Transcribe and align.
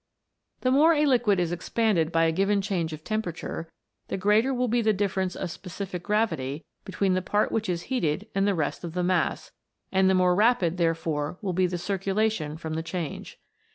The 0.61 0.71
more 0.71 0.95
a 0.95 1.05
liquid 1.05 1.39
is 1.39 1.51
expanded 1.51 2.11
by 2.11 2.23
a 2.25 2.31
given 2.31 2.59
change 2.59 2.91
of 2.91 3.03
temperature, 3.03 3.71
the 4.07 4.17
greater 4.17 4.51
will 4.51 4.67
be 4.67 4.81
the 4.81 4.93
difference 4.93 5.35
of 5.35 5.51
specific 5.51 6.01
gravity 6.01 6.65
between 6.85 7.13
the 7.13 7.21
part 7.21 7.51
which 7.51 7.69
is 7.69 7.83
heated 7.83 8.27
and 8.33 8.47
the 8.47 8.55
rest 8.55 8.83
of 8.83 8.95
the 8.95 9.03
mass, 9.03 9.51
aud 9.93 10.07
the 10.07 10.15
more 10.15 10.33
rapid, 10.33 10.77
there 10.77 10.95
fore, 10.95 11.37
will 11.43 11.53
be 11.53 11.67
the 11.67 11.77
circulation 11.77 12.57
from 12.57 12.73
the 12.73 12.81
change. 12.81 13.37